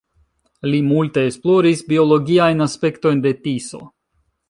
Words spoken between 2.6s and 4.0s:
aspektojn de Tiso.